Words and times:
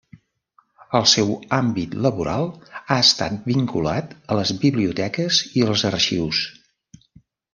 El 0.99 1.03
seu 1.09 1.27
àmbit 1.57 1.91
laboral 2.05 2.47
ha 2.79 2.97
estat 3.03 3.37
vinculat 3.53 4.17
a 4.35 4.39
les 4.41 4.53
biblioteques 4.65 5.43
i 5.61 5.67
els 5.69 5.85
arxius. 5.91 6.41